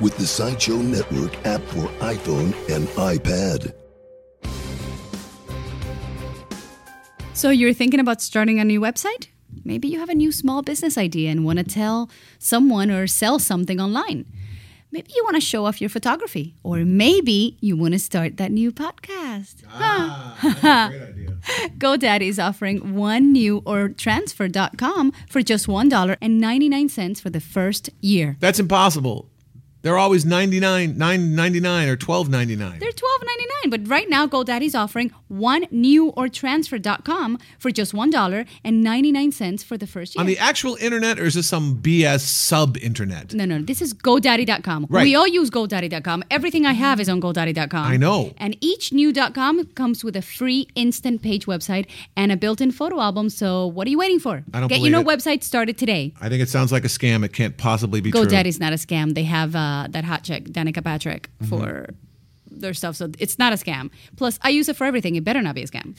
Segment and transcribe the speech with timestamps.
[0.00, 3.72] with the Sideshow Network app for iPhone and iPad.
[7.32, 9.28] So you're thinking about starting a new website?
[9.64, 12.08] Maybe you have a new small business idea and want to tell
[12.38, 14.24] someone or sell something online.
[14.92, 18.52] Maybe you want to show off your photography, or maybe you want to start that
[18.52, 19.56] new podcast.
[19.68, 20.38] Ah,
[20.88, 21.30] great idea.
[21.78, 28.36] GoDaddy is offering one new or transfer.com for just $1.99 for the first year.
[28.40, 29.28] That's impossible.
[29.86, 32.80] They're always 99, 9.99 or 12.99.
[32.80, 39.76] They're $12.99, but right now GoDaddy's offering one new or transfer.com for just $1.99 for
[39.78, 40.20] the first year.
[40.20, 43.32] On the actual internet, or is this some BS sub internet?
[43.32, 44.88] no, no, this is GoDaddy.com.
[44.90, 45.04] Right.
[45.04, 46.24] We all use GoDaddy.com.
[46.32, 47.86] Everything I have is on GoDaddy.com.
[47.86, 48.34] I know.
[48.38, 53.00] And each new.com comes with a free instant page website and a built in photo
[53.00, 53.30] album.
[53.30, 54.42] So what are you waiting for?
[54.52, 55.18] I don't Get your new it.
[55.18, 56.12] website started today.
[56.20, 57.24] I think it sounds like a scam.
[57.24, 58.24] It can't possibly be true.
[58.24, 59.14] GoDaddy's not a scam.
[59.14, 61.48] They have uh, that hot chick, Danica Patrick, Mm-hmm.
[61.48, 61.88] for
[62.48, 62.96] their stuff.
[62.96, 63.90] So it's not a scam.
[64.16, 65.14] Plus, I use it for everything.
[65.16, 65.94] It better not be a scam.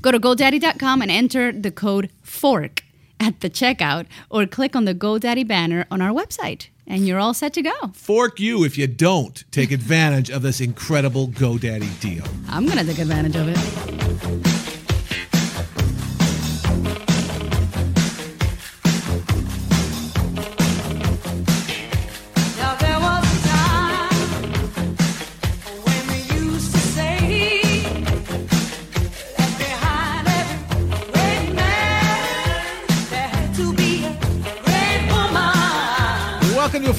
[0.00, 2.82] Go to GoDaddy.com and enter the code FORK
[3.20, 6.68] at the checkout or click on the GoDaddy banner on our website.
[6.86, 7.74] And you're all set to go.
[7.92, 12.24] Fork you if you don't take advantage of this incredible GoDaddy deal.
[12.48, 14.57] I'm going to take advantage of it.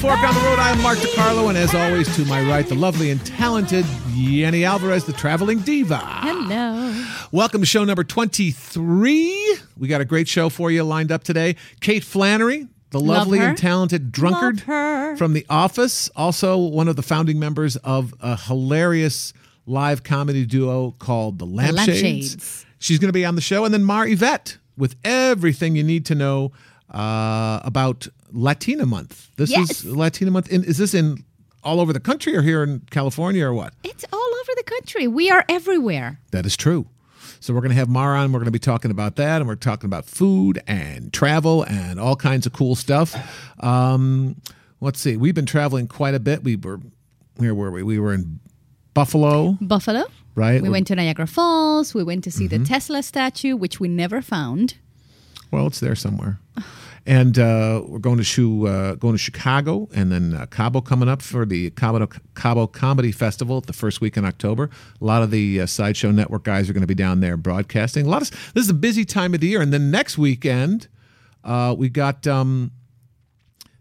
[0.02, 0.18] Woman.
[0.18, 0.58] Welcome Fork on the Road.
[0.58, 4.64] I am Mark DeCarlo, and as always, to my right, the lovely and talented Yeni
[4.64, 5.98] Alvarez, the traveling diva.
[5.98, 7.04] Hello.
[7.32, 9.56] Welcome to show number 23.
[9.76, 11.56] We got a great show for you lined up today.
[11.80, 13.48] Kate Flannery, the lovely her.
[13.48, 19.32] and talented drunkard from The Office, also one of the founding members of a hilarious
[19.66, 21.92] live comedy duo called The Lampshades.
[21.92, 22.66] Lampshades.
[22.78, 23.64] She's going to be on the show.
[23.64, 26.52] And then Mar Yvette with everything you need to know
[26.90, 29.30] uh, about Latina Month.
[29.36, 29.70] This Yes.
[29.70, 30.48] is Latina Month.
[30.50, 31.24] In, is this in
[31.62, 33.74] all over the country or here in California or what?
[33.84, 35.06] It's all over the country.
[35.06, 36.20] We are everywhere.
[36.30, 36.86] That is true.
[37.40, 38.32] So we're going to have Mara on.
[38.32, 41.98] We're going to be talking about that, and we're talking about food and travel and
[41.98, 43.14] all kinds of cool stuff.
[43.62, 44.36] Um,
[44.80, 45.16] let's see.
[45.16, 46.42] We've been traveling quite a bit.
[46.44, 46.80] We were
[47.36, 47.82] where were we?
[47.82, 48.40] We were in
[48.92, 50.04] Buffalo, Buffalo.
[50.34, 50.60] right?
[50.60, 51.94] We went to Niagara Falls.
[51.94, 52.62] We went to see Mm-hmm.
[52.64, 54.74] the Tesla statue, which we never found.
[55.50, 56.38] Well, it's there somewhere.
[57.06, 61.08] And uh, we're going to shoe, uh, going to Chicago, and then uh, Cabo coming
[61.08, 64.70] up for the Cabo, Cabo Comedy Festival the first week in October.
[65.00, 68.06] A lot of the uh, Sideshow Network guys are going to be down there broadcasting.
[68.06, 70.88] A lot of this is a busy time of the year, and then next weekend
[71.42, 72.70] uh, we got um,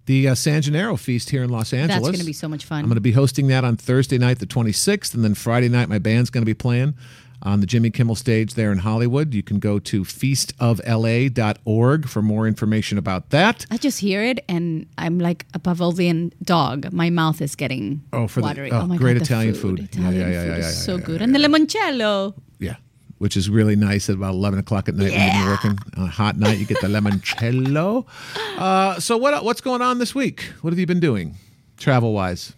[0.05, 2.01] the uh, San Gennaro feast here in Los Angeles.
[2.01, 2.79] That's going to be so much fun.
[2.79, 5.89] I'm going to be hosting that on Thursday night, the 26th, and then Friday night,
[5.89, 6.95] my band's going to be playing
[7.41, 9.33] on the Jimmy Kimmel stage there in Hollywood.
[9.33, 13.65] You can go to feastofla.org for more information about that.
[13.71, 16.91] I just hear it and I'm like a Pavlovian dog.
[16.91, 18.71] My mouth is getting Oh, for the- watery.
[18.71, 19.79] oh, my great God, Italian food.
[19.79, 21.21] Yeah, Italian yeah, yeah, food yeah, is yeah, so good.
[21.21, 22.33] And the limoncello.
[22.59, 22.75] Yeah,
[23.19, 26.07] which is really nice at about 11 o'clock at night when you're working on a
[26.07, 26.57] hot night.
[26.57, 28.05] You get the limoncello.
[28.59, 30.41] Uh, so what what's going on this week?
[30.61, 31.35] What have you been doing,
[31.77, 32.51] travel wise?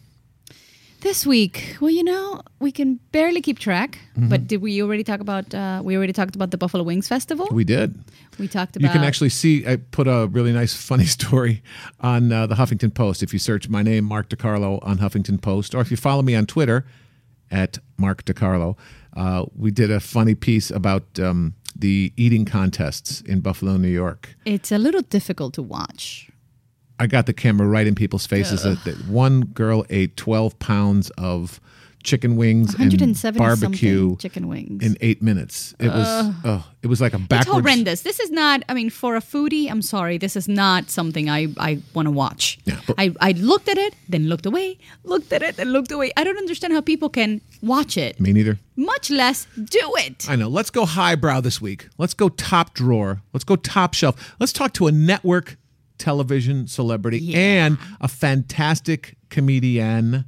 [1.01, 3.97] This week, well, you know, we can barely keep track.
[4.15, 4.29] Mm-hmm.
[4.29, 5.51] But did we already talk about?
[5.53, 7.47] Uh, we already talked about the Buffalo Wings Festival.
[7.51, 7.97] We did.
[8.37, 8.87] We talked about.
[8.87, 11.63] You can actually see, I put a really nice, funny story
[12.01, 13.23] on uh, the Huffington Post.
[13.23, 16.35] If you search my name, Mark DeCarlo, on Huffington Post, or if you follow me
[16.35, 16.85] on Twitter
[17.49, 18.77] at Mark DeCarlo,
[19.17, 24.35] uh, we did a funny piece about um, the eating contests in Buffalo, New York.
[24.45, 26.30] It's a little difficult to watch.
[27.01, 31.09] I got the camera right in people's faces that, that one girl ate 12 pounds
[31.17, 31.59] of
[32.03, 34.83] chicken wings and barbecue chicken wings.
[34.85, 35.75] in eight minutes.
[35.79, 37.47] It was, oh, it was like a backwards.
[37.47, 38.01] It's horrendous.
[38.01, 38.63] This is not.
[38.69, 40.17] I mean, for a foodie, I'm sorry.
[40.17, 42.59] This is not something I I want to watch.
[42.65, 45.91] Yeah, but- I I looked at it, then looked away, looked at it, then looked
[45.91, 46.11] away.
[46.17, 48.57] I don't understand how people can watch it, Me neither.
[48.75, 50.27] much less do it.
[50.29, 50.49] I know.
[50.49, 51.87] Let's go highbrow this week.
[51.97, 53.21] Let's go top drawer.
[53.33, 54.35] Let's go top shelf.
[54.39, 55.57] Let's talk to a network
[56.01, 60.25] television celebrity and a fantastic comedian.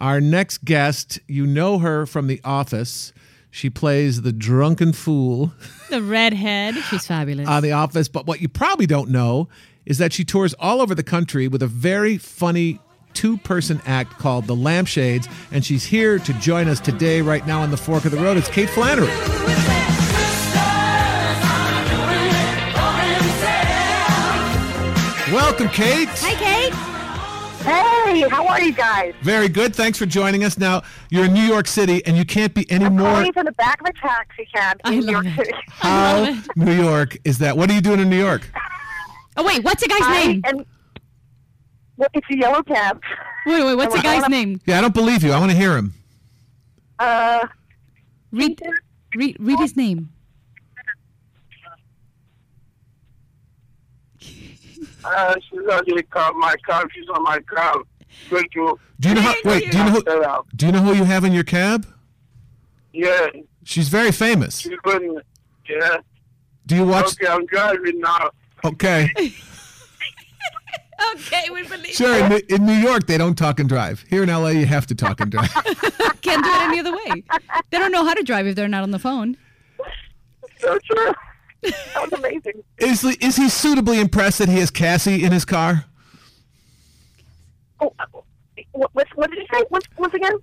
[0.00, 3.12] Our next guest, you know her from The Office.
[3.50, 5.52] She plays the drunken fool
[5.90, 6.74] The redhead.
[6.90, 7.48] She's fabulous.
[7.48, 8.08] on The Office.
[8.08, 9.48] But what you probably don't know
[9.86, 12.80] is that she tours all over the country with a very funny
[13.12, 15.28] two person act called The Lampshades.
[15.52, 18.36] And she's here to join us today, right now on the fork of the road.
[18.36, 19.53] It's Kate Flannery.
[25.56, 26.08] Welcome, Kate.
[26.08, 26.74] Hi, Kate.
[27.64, 29.14] Hey, how are you guys?
[29.22, 29.72] Very good.
[29.72, 30.58] Thanks for joining us.
[30.58, 33.06] Now, you're in New York City, and you can't be any more.
[33.12, 35.46] Calling from the back of a taxi cab I in New love York it.
[35.46, 35.52] City.
[35.68, 37.56] How New York is that?
[37.56, 38.50] What are you doing in New York?
[39.36, 40.42] Oh, wait, what's the guy's I name?
[40.44, 40.66] am.
[41.98, 43.00] Well, it's a yellow cab.
[43.46, 44.60] Wait, wait, what's the guy's name?
[44.66, 45.30] Yeah, I don't believe you.
[45.30, 45.94] I want to hear him.
[46.98, 47.46] Uh,
[48.32, 48.60] Read,
[49.14, 50.08] read, read his name.
[55.04, 56.88] Uh, she's gonna get called my cab.
[56.94, 57.80] She's on my cab.
[58.30, 59.20] Good to Do you know?
[59.20, 59.70] How, wait.
[59.70, 59.90] Do you know?
[59.90, 61.86] Who, do you know who you have in your cab?
[62.92, 63.26] Yeah,
[63.64, 64.60] She's very famous.
[64.60, 65.02] she's good.
[65.68, 65.96] Yeah.
[66.66, 67.06] Do you watch?
[67.20, 68.30] Okay, I'm driving now.
[68.64, 69.10] Okay.
[71.16, 71.92] Okay, we believe.
[71.92, 72.16] Sure.
[72.16, 74.04] In, New- in New York, they don't talk and drive.
[74.08, 75.50] Here in LA, you have to talk and drive.
[76.22, 77.22] Can't do it any other way.
[77.70, 79.36] They don't know how to drive if they're not on the phone.
[80.58, 81.12] so true.
[81.64, 82.62] That was amazing.
[82.78, 85.84] is he- is he suitably impressed that he has Cassie in his car?
[87.80, 88.04] Oh, uh,
[88.72, 89.64] what, what, what did you say?
[89.70, 90.38] Once, once again?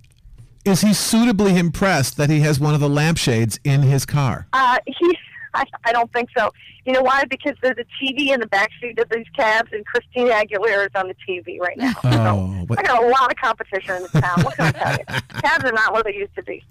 [0.64, 4.46] Is he suitably impressed that he has one of the lampshades in his car?
[4.52, 5.16] Uh, he.
[5.54, 6.50] I, I don't think so.
[6.86, 7.24] You know why?
[7.28, 11.08] Because there's a TV in the backseat of these cabs, and Christina Aguilera is on
[11.08, 11.92] the TV right now.
[12.04, 14.42] Oh, so but- I got a lot of competition in this town.
[14.44, 15.04] What can I tell you?
[15.42, 16.64] Cabs are not what they used to be.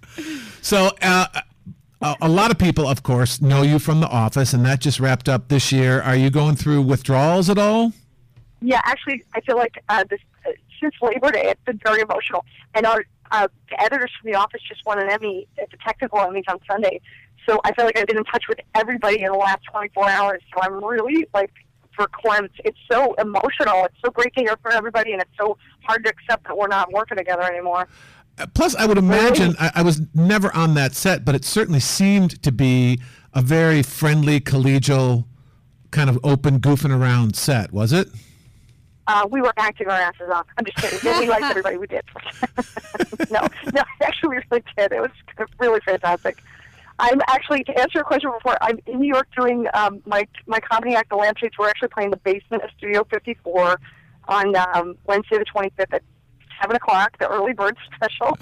[0.64, 1.28] So, uh,
[2.02, 5.30] a, lot of people, of course, know you from The Office, and that just wrapped
[5.30, 6.02] up this year.
[6.02, 7.94] Are you going through withdrawals at all?
[8.62, 12.46] Yeah, actually, I feel like uh, this uh, since Labor Day, it's been very emotional.
[12.74, 16.20] And our uh, the editors from the office just won an Emmy at the technical
[16.20, 17.00] Emmys on Sunday,
[17.48, 20.42] so I feel like I've been in touch with everybody in the last 24 hours.
[20.54, 21.52] So I'm really like
[21.98, 22.52] verklempt.
[22.60, 23.86] It's so emotional.
[23.86, 26.68] It's so great to hear from everybody, and it's so hard to accept that we're
[26.68, 27.88] not working together anymore.
[28.54, 32.42] Plus, I would imagine I, I was never on that set, but it certainly seemed
[32.44, 33.00] to be
[33.34, 35.26] a very friendly, collegial,
[35.92, 37.72] kind of open, goofing around set.
[37.72, 38.08] Was it?
[39.08, 40.46] Uh, we were acting our asses off.
[40.58, 41.20] I'm just kidding.
[41.20, 42.04] We liked everybody we did.
[43.32, 44.92] no, no, actually, we really did.
[44.92, 45.12] It was
[45.60, 46.42] really fantastic.
[47.00, 48.58] I'm actually to answer your question before.
[48.62, 51.58] I'm in New York doing um, my my comedy act, The Lampshades.
[51.58, 53.80] We're actually playing the basement of Studio 54
[54.28, 56.04] on um, Wednesday, the 25th at
[56.62, 57.18] seven o'clock.
[57.20, 58.38] The early bird special.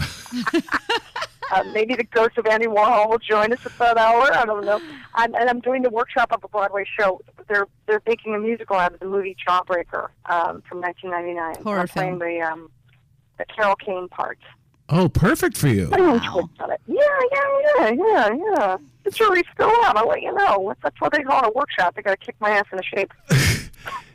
[1.52, 4.34] uh, maybe the ghost of Andy Warhol will join us at that hour.
[4.34, 4.82] I don't know.
[5.16, 7.22] I'm, and I'm doing the workshop of a Broadway show.
[7.48, 11.64] They're they're making a musical out of the movie Jawbreaker um, from 1999.
[11.64, 12.70] Horror I'm playing the um,
[13.38, 14.38] the Carol Kane part.
[14.92, 15.88] Oh, perfect for you.
[15.88, 16.82] Putting a twist on it.
[16.88, 16.96] Yeah,
[17.32, 18.78] yeah, yeah, yeah, yeah.
[19.06, 19.96] It's really still out.
[19.98, 20.74] I'll let you know.
[20.82, 21.96] That's what they call it a workshop.
[21.96, 23.14] They got to kick my ass into shape.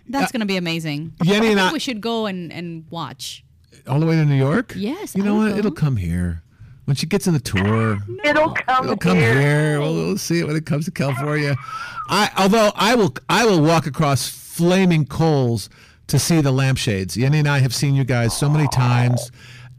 [0.09, 1.13] That's going to be amazing.
[1.23, 3.44] Yeni I and think I- we should go and, and watch.
[3.87, 4.73] All the way to New York?
[4.77, 5.51] Yes, You I know what?
[5.53, 5.57] go.
[5.59, 6.43] It'll come here.
[6.87, 9.41] When she gets in the tour, It'll come, it'll come here.
[9.41, 9.81] here.
[9.81, 11.57] We'll, we'll see it when it comes to California.
[12.09, 15.71] I, although I will, I will walk across flaming coals
[16.09, 17.17] to see the lampshades.
[17.17, 19.31] Yeni and I have seen you guys so many times.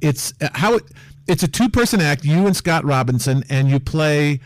[0.02, 0.84] It's uh, how it,
[1.28, 2.26] it's a two-person act.
[2.26, 4.40] You and Scott Robinson, and you play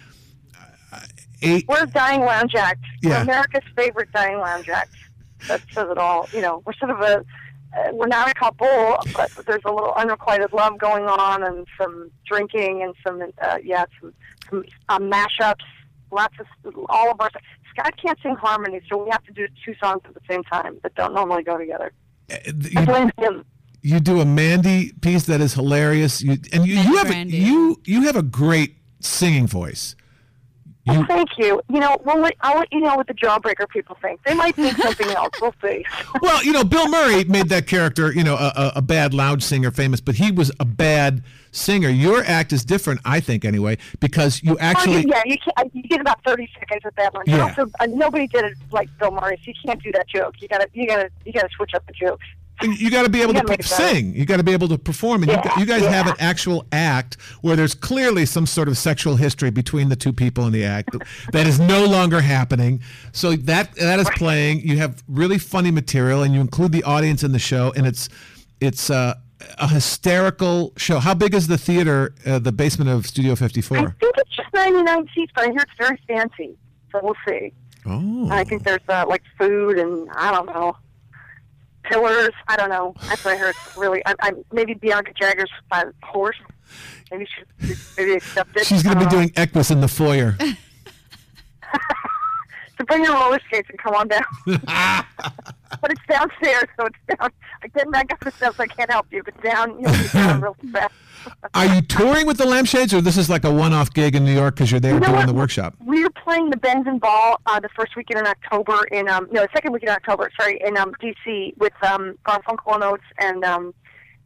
[0.91, 0.99] uh,
[1.41, 1.65] eight.
[1.69, 2.83] We're a dying lounge act.
[3.01, 3.19] Yeah.
[3.19, 4.91] We're America's favorite dying lounge act.
[5.47, 6.27] That says it all.
[6.33, 7.23] You know, we're sort of a,
[7.93, 12.81] we're not a couple, but there's a little unrequited love going on, and some drinking,
[12.83, 14.13] and some, uh, yeah, some,
[14.49, 15.63] some um, mashups.
[16.11, 17.29] Lots of all of our.
[17.71, 20.79] Scott can't sing harmony, so we have to do two songs at the same time
[20.83, 21.91] that don't normally go together.
[22.31, 23.45] I You, blame him.
[23.83, 26.21] you do a Mandy piece that is hilarious.
[26.21, 29.95] You and you, you have a, you you have a great singing voice.
[30.93, 31.61] You, Thank you.
[31.69, 34.21] You know, we'll let, I'll let you know what the jawbreaker people think.
[34.23, 35.31] They might think something else.
[35.41, 35.85] We'll see.
[36.21, 39.71] Well, you know, Bill Murray made that character, you know, a, a, bad loud singer
[39.71, 41.89] famous, but he was a bad singer.
[41.89, 45.05] Your act is different, I think, anyway, because you actually.
[45.07, 47.23] yeah, you can You get about thirty seconds with that one.
[47.27, 47.43] Yeah.
[47.43, 49.37] Also, uh, nobody did it like Bill Murray.
[49.37, 50.35] So you can't do that joke.
[50.39, 52.25] You gotta, you gotta, you gotta switch up the jokes.
[52.61, 53.89] You got to be able to gotta make p- it better.
[53.95, 54.13] sing.
[54.13, 56.15] You got to be able to perform, and you, Yeah, gu- you guys have an
[56.19, 60.51] actual act where there's clearly some sort of sexual history between the two people in
[60.51, 60.95] the act
[61.31, 62.81] that is no longer happening.
[63.13, 64.61] So that that is playing.
[64.61, 68.09] You have really funny material, and you include the audience in the show, and it's
[68.59, 69.13] it's uh,
[69.57, 70.99] a hysterical show.
[70.99, 73.77] How big is the theater, uh, the basement of Studio 54.
[73.77, 76.57] I think it's just ninety nine seats, but I hear it's very fancy.
[76.91, 77.53] So we'll see.
[77.85, 80.75] Oh, I think there's uh, like food and I don't know.
[81.89, 82.29] Killers.
[82.47, 82.93] I don't know.
[83.07, 83.55] That's what I heard.
[83.77, 86.37] Really, I, I maybe Bianca Jagger's uh, horse.
[87.11, 88.65] Maybe she maybe accept it.
[88.67, 90.37] She's going to be doing Equus in the foyer.
[92.79, 94.23] So bring your roller skates and come on down.
[94.45, 97.29] but it's downstairs, so it's down.
[97.61, 98.57] I get back up the steps.
[98.57, 100.93] I can't help you, but down, you'll be down real fast.
[101.53, 104.33] Are you touring with the Lampshades, or this is like a one-off gig in New
[104.33, 105.27] York because you're there You know doing what?
[105.27, 105.75] the workshop?
[106.29, 109.73] Playing the Bentzen Ball uh, the first weekend in October in um no the second
[109.73, 113.73] weekend in October sorry in um DC with um Garfunkel and Oates and um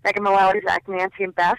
[0.04, 1.56] Megan Mullally, Zach Nancy and Beth.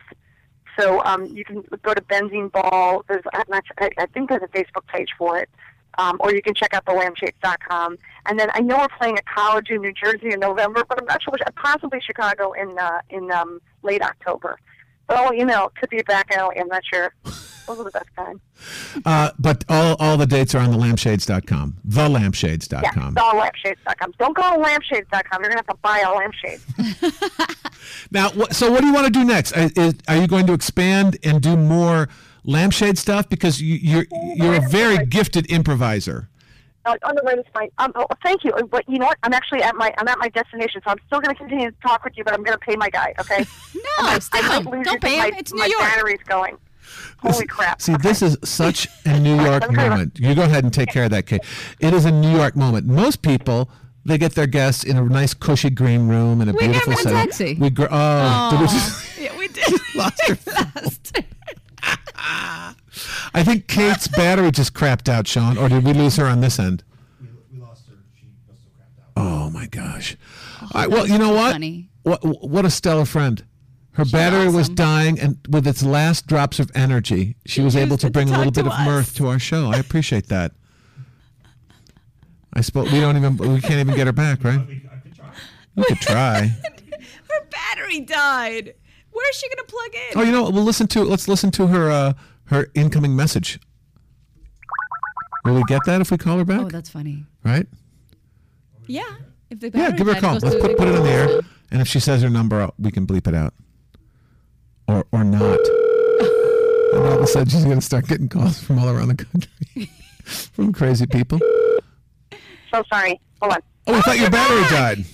[0.78, 3.06] So um you can go to Bentzen Ball.
[3.08, 5.48] There's I'm not, I, I think there's a Facebook page for it.
[5.96, 7.96] Um, or you can check out the thelampshades.com.
[8.26, 11.06] And then I know we're playing a college in New Jersey in November, but I'm
[11.06, 11.40] not sure which.
[11.56, 14.58] Possibly Chicago in uh, in um, late October.
[15.06, 15.68] But I'll let you know.
[15.68, 16.56] It could be back alley.
[16.60, 17.14] I'm not sure.
[17.66, 18.40] Those are the best times.
[19.06, 21.76] Uh, but all, all the dates are on the lampshades.com.
[21.84, 23.08] Yeah, Thelampshades.com.
[23.16, 24.14] it's all lampshades.com.
[24.18, 25.42] Don't go to lampshades.com.
[25.42, 26.60] You're going to have to buy a lampshade.
[28.10, 29.52] Now, wh- so what do you want to do next?
[29.56, 32.08] Are, is, are you going to expand and do more
[32.44, 33.28] lampshade stuff?
[33.28, 34.06] Because you, you're
[34.36, 36.28] you're a very gifted improviser.
[36.86, 37.70] Uh, on the right is fine.
[37.78, 38.52] Um, oh, thank you.
[38.52, 39.18] Uh, But you know what?
[39.22, 41.76] I'm actually at my I'm at my destination, so I'm still going to continue to
[41.86, 42.24] talk with you.
[42.24, 43.14] But I'm going to pay my guy.
[43.20, 43.44] Okay?
[44.00, 45.34] No, I still, might lose you Don't pay my, him.
[45.36, 45.78] It's New my York.
[45.80, 46.56] battery's going.
[47.18, 47.80] Holy crap!
[47.80, 50.18] See, this is such a New York Let me tell you moment.
[50.18, 51.42] You go ahead and take care of that, Kate.
[51.80, 52.86] It is a New York moment.
[52.86, 53.70] Most people.
[54.06, 56.98] They get their guests in a nice, cushy green room in a We beautiful them
[56.98, 57.18] in setting.
[57.20, 57.54] taxi.
[57.58, 59.64] We gr- oh, did we just- Yeah, we did.
[59.94, 60.36] lost her
[60.76, 61.22] Lost.
[62.16, 66.58] I think Kate's battery just crapped out, Sean, or did we lose her on this
[66.58, 66.84] end?
[67.52, 67.94] We lost her.
[68.18, 69.26] She must have crapped out.
[69.46, 70.16] Oh my gosh!
[70.62, 71.52] Oh, All right, well, you know what?
[71.52, 71.88] funny.
[72.02, 73.42] What what a stellar friend.
[73.94, 74.74] Her battery was awesome.
[74.74, 78.28] dying, and with its last drops of energy, she was able to it to bring
[78.28, 78.86] a little talk to bit of us.
[78.86, 79.70] mirth to our show.
[79.70, 80.52] I appreciate that.
[82.52, 84.64] I suppose we don't even we can't even get her back, right?
[84.66, 85.30] We, I could try.
[85.76, 86.40] We could try.
[87.30, 88.74] Her battery died.
[89.10, 90.18] Where's she gonna plug in?
[90.20, 90.52] Oh, you know what?
[90.54, 92.12] We'll listen to let's listen to her uh,
[92.46, 93.58] her incoming message.
[95.44, 96.60] Will we get that if we call her back?
[96.60, 97.26] Oh, that's funny.
[97.44, 97.66] right?
[98.86, 99.02] Yeah.
[99.50, 100.34] If the Yeah, give her a call.
[100.34, 102.90] Let's put, put it big on the air, and if she says her number, we
[102.90, 103.54] can bleep it out,
[104.88, 105.58] or or not.
[105.58, 109.24] and all of a sudden, she's going to start getting calls from all around the
[109.24, 109.90] country
[110.24, 111.38] from crazy people.
[112.70, 113.20] So sorry.
[113.40, 113.60] Hold on.
[113.86, 115.04] Oh, I thought your battery died.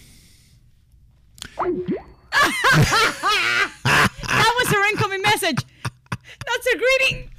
[3.85, 5.65] That was her incoming message.
[6.47, 7.31] That's her greeting.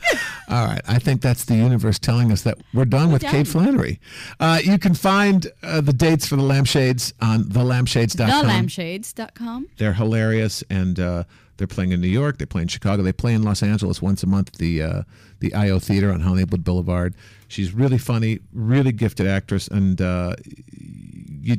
[0.50, 3.32] All right, I think that's the universe telling us that we're done with done.
[3.32, 4.00] Kate Flannery.
[4.40, 8.30] Uh, you can find uh, the dates for the lampshades on thelampshades.com.
[8.46, 9.70] Thelampshades.com.
[9.78, 11.24] They're hilarious, and uh,
[11.62, 12.40] they're playing in New York.
[12.40, 13.04] They play in Chicago.
[13.04, 14.58] They play in Los Angeles once a month.
[14.58, 15.02] The uh,
[15.40, 17.14] the IO Theater on Hollywood Boulevard.
[17.48, 20.36] She's really funny, really gifted actress, and uh,
[20.76, 21.58] you.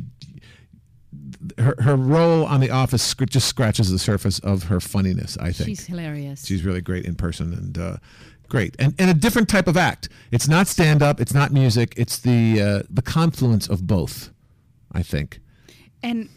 [1.58, 5.36] Her, her role on The Office sc- just scratches the surface of her funniness.
[5.38, 6.46] I think She's hilarious.
[6.46, 7.96] she's really great in person and uh,
[8.48, 10.08] great and, and a different type of act.
[10.30, 11.20] It's not stand up.
[11.20, 11.94] It's not music.
[11.96, 14.30] It's the uh, the confluence of both.
[14.92, 15.40] I think.
[16.02, 16.28] and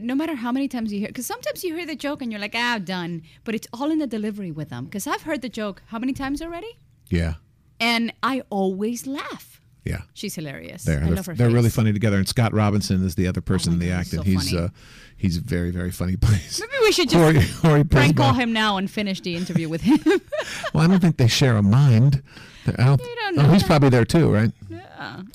[0.00, 2.40] no matter how many times you hear, because sometimes you hear the joke and you're
[2.40, 3.22] like, ah, done.
[3.44, 4.84] But it's all in the delivery with them.
[4.84, 6.78] Because I've heard the joke how many times already?
[7.08, 7.34] Yeah,
[7.80, 9.60] And I always laugh.
[9.84, 10.02] yeah.
[10.14, 10.84] She's hilarious.
[10.84, 12.16] They're, I they're, love her they're really funny together.
[12.16, 14.54] And Scott Robinson is the other person my in the God, act, and so he's
[14.54, 14.68] uh,
[15.16, 16.16] he's very very funny.
[16.20, 16.60] Plays.
[16.60, 19.98] Maybe we should just Corey, prank call him now and finish the interview with him.
[20.72, 22.22] Well, I don't think they share a mind.
[22.66, 22.98] I don't.
[22.98, 24.50] don't oh, know he's probably there too, right?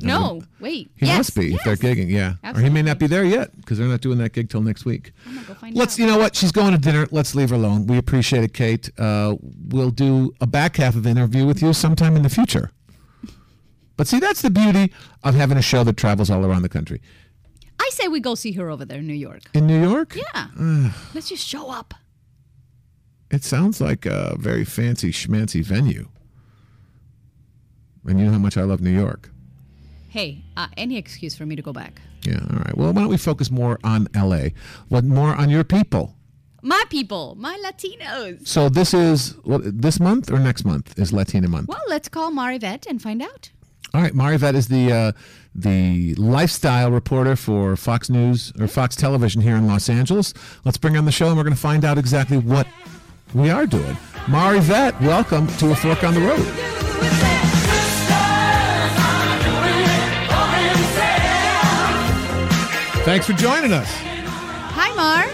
[0.02, 0.90] No, wait.
[0.96, 2.36] He yes, must be if they're gigging, yeah.
[2.44, 4.86] Or he may not be there yet because they're not doing that gig till next
[4.86, 5.12] week.
[5.26, 6.00] I'm gonna go find Let's, out.
[6.00, 6.36] you know what?
[6.36, 7.08] She's going to dinner.
[7.12, 7.88] Let's leave her alone.
[7.88, 8.90] We appreciate it, Kate.
[9.00, 9.36] Uh,
[9.70, 12.72] we'll do a back half of the interview with you sometime in the future.
[13.96, 14.94] But see, that's the beauty
[15.24, 17.02] of having a show that travels all around the country.
[17.80, 19.42] I say we go see her over there in New York.
[19.54, 20.92] In New York, Yeah.
[21.14, 21.94] Let's just show up.
[23.32, 26.08] it sounds like a very fancy schmancy venue.
[28.06, 29.32] And you know how much I love New York.
[30.10, 32.02] Hey, uh, any excuse for me to go back.
[32.24, 32.78] Yeah, all right.
[32.78, 34.50] Well, why don't we focus more on LA?
[34.90, 36.16] What more on your people?
[36.62, 38.48] My people, my Latinos.
[38.48, 41.68] So this is what this month or next month is Latina month.
[41.68, 43.52] Well, let's call Mar Yvette and find out.
[43.94, 45.12] All right, Mar Yvette is the uh,
[45.56, 50.34] the lifestyle reporter for Fox News or Fox Television here in Los Angeles.
[50.66, 52.68] Let's bring on the show, and we're going to find out exactly what
[53.34, 53.98] we are doing.
[54.28, 57.37] Mar Yvette, welcome to a fork on the road.
[63.08, 63.88] Thanks for joining us.
[63.90, 65.26] Hi, Mar.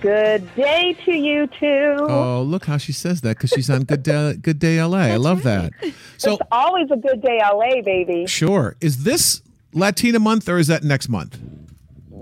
[0.00, 1.96] Good day to you too.
[2.00, 4.98] Oh, look how she says that because she's on Good Day, Good Day LA.
[5.02, 5.70] I love that.
[6.16, 8.26] So, It's always a good day, LA, baby.
[8.26, 9.40] sure, is this
[9.72, 11.38] Latina month or is that next month?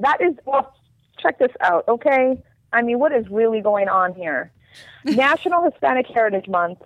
[0.03, 0.75] That is well,
[1.19, 2.37] check this out, okay?
[2.75, 4.53] I mean, what is really going on here?
[5.05, 6.81] National Hispanic Heritage Month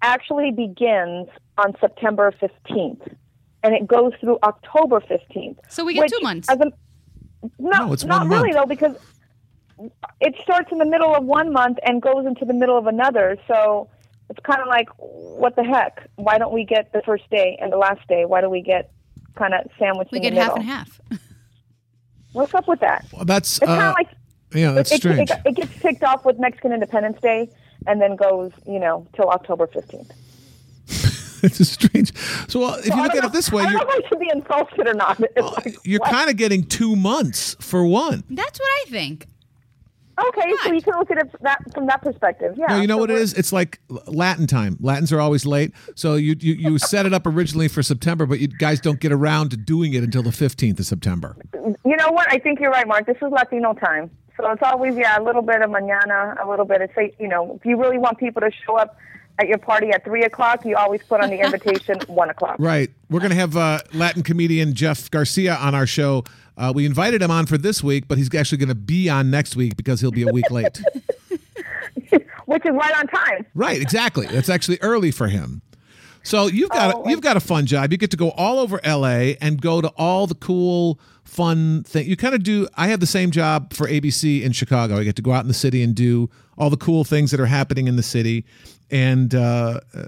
[0.00, 3.16] actually begins on September 15th,
[3.62, 5.58] and it goes through October 15th.
[5.68, 6.48] So we get which two months.
[6.48, 6.72] as a-
[7.58, 8.54] no, No, it's not one really month.
[8.54, 8.96] though, because
[10.20, 13.36] it starts in the middle of one month and goes into the middle of another.
[13.48, 13.88] So
[14.28, 16.06] it's kind of like, what the heck?
[16.16, 18.24] Why don't we get the first day and the last day?
[18.26, 18.92] Why do we get
[19.36, 21.00] kind of sandwiched We in get the half and half.
[22.32, 23.06] What's up with that?
[23.12, 24.08] Well, that's It's kind uh, of like
[24.52, 25.30] yeah, that's it, strange.
[25.30, 27.48] It, it gets picked off with Mexican Independence Day
[27.86, 30.10] and then goes, you know, till October 15th.
[31.42, 32.16] it's strange.
[32.48, 34.04] So well, if you look don't at it this way, I you're don't know if
[34.04, 35.20] I should be insulted or not.
[35.36, 38.24] It's uh, like, you're kind of getting two months for one.
[38.30, 39.26] That's what I think.
[40.28, 42.54] Okay, so you can look at it from that, from that perspective.
[42.58, 42.66] Yeah.
[42.68, 43.32] No, you know so what it is?
[43.34, 44.76] It's like Latin time.
[44.80, 45.72] Latins are always late.
[45.94, 49.12] So you, you you set it up originally for September, but you guys don't get
[49.12, 51.36] around to doing it until the 15th of September.
[51.54, 52.30] You know what?
[52.30, 53.06] I think you're right, Mark.
[53.06, 54.10] This is Latino time.
[54.36, 57.28] So it's always, yeah, a little bit of mañana, a little bit of, say, you
[57.28, 58.96] know, if you really want people to show up
[59.40, 62.56] at your party at 3 o'clock, you always put on the invitation 1 o'clock.
[62.58, 62.90] Right.
[63.08, 66.24] We're going to have uh, Latin comedian Jeff Garcia on our show.
[66.56, 69.30] Uh, we invited him on for this week, but he's actually going to be on
[69.30, 70.80] next week because he'll be a week late.
[72.46, 73.46] Which is right on time.
[73.54, 73.80] right.
[73.80, 74.26] Exactly.
[74.26, 75.62] That's actually early for him.
[76.22, 77.92] So you've got Oh, a, you've got a fun job.
[77.92, 82.06] You get to go all over LA and go to all the cool, fun thing.
[82.08, 82.68] You kind of do.
[82.76, 84.98] I have the same job for ABC in Chicago.
[84.98, 86.28] I get to go out in the city and do
[86.60, 88.44] all the cool things that are happening in the city,
[88.90, 90.02] and uh, uh,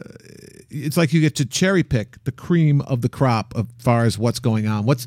[0.71, 4.19] it's like you get to cherry pick the cream of the crop as far as
[4.19, 4.85] what's going on.
[4.85, 5.07] What's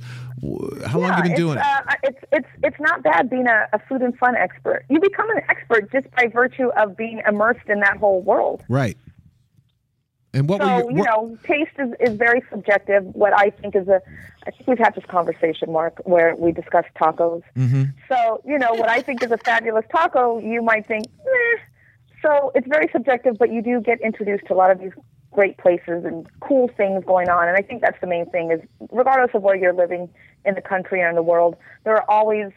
[0.85, 1.63] how long yeah, have you been doing it?
[1.63, 4.85] uh, it's it's it's not bad being a, a food and fun expert.
[4.89, 8.63] You become an expert just by virtue of being immersed in that whole world.
[8.67, 8.97] Right.
[10.35, 10.89] And what So you?
[10.89, 13.03] you what- know, taste is, is very subjective.
[13.15, 14.01] What I think is a,
[14.45, 17.41] I think we've had this conversation, Mark, where we discussed tacos.
[17.55, 17.83] Mm-hmm.
[18.09, 21.59] So you know, what I think is a fabulous taco, you might think, eh.
[22.21, 24.91] So it's very subjective, but you do get introduced to a lot of these
[25.31, 27.47] great places and cool things going on.
[27.47, 30.09] And I think that's the main thing is, regardless of where you're living
[30.43, 32.51] in the country or in the world, there are always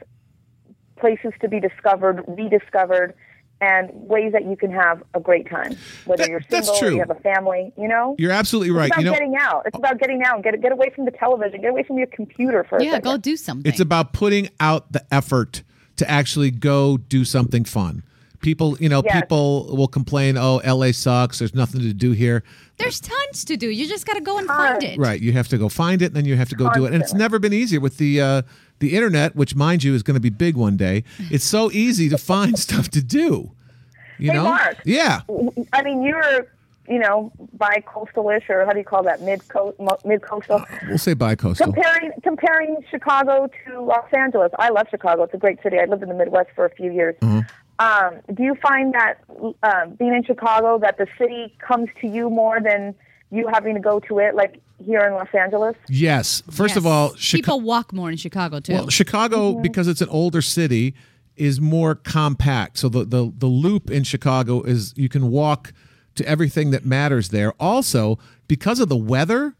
[0.97, 3.15] places to be discovered, rediscovered,
[3.61, 5.77] and ways that you can have a great time.
[6.05, 8.15] Whether That- you're that's single or you have a family, you know.
[8.19, 8.87] You're absolutely right.
[8.87, 9.63] It's about You know, getting out.
[9.67, 10.43] It's about getting out.
[10.43, 11.61] Get get away from the television.
[11.61, 13.11] Get away from your computer for a Yeah, second.
[13.11, 13.71] go do something.
[13.71, 15.63] It's about putting out the effort
[15.97, 18.03] to actually go do something fun.
[18.41, 19.21] People, you know, Yes.
[19.23, 21.39] people will complain, "Oh, LA sucks.
[21.41, 22.43] There's nothing to do here."
[22.79, 23.69] There's tons to do.
[23.69, 24.99] You just got to go and find it.
[24.99, 25.21] Right?
[25.21, 26.93] You have to go find it, and then you have to go do it.
[26.95, 28.43] And it's never been easier with the uh,
[28.79, 31.03] the internet, which, mind you, is going to be big one day.
[31.31, 33.51] It's so easy to find stuff to do.
[34.19, 34.45] You Hey, know?
[34.45, 34.77] Mark.
[34.85, 35.21] Yeah.
[35.73, 36.47] I mean, you're,
[36.89, 39.21] you know, bi-coastalish, or how do you call that?
[39.23, 40.63] Mid coast, mid coastal.
[40.89, 41.73] We'll say bi-coastal.
[41.73, 45.25] Comparing comparing Chicago to Los Angeles, I love Chicago.
[45.25, 45.79] It's a great city.
[45.81, 47.17] I lived in the Midwest for a few years.
[47.21, 47.41] Mm-hmm.
[47.79, 49.19] Um, do you find that
[49.63, 52.95] um, being in Chicago, that the city comes to you more than
[53.31, 55.77] you having to go to it, like here in Los Angeles?
[55.89, 56.43] Yes.
[56.51, 58.73] First of all, Chica- people walk more in Chicago too.
[58.73, 60.95] Well, Chicago, because it's an older city,
[61.37, 62.79] is more compact.
[62.79, 65.73] So the, the the loop in Chicago is you can walk
[66.17, 67.53] to everything that matters there.
[67.61, 69.55] Also, because of the weather,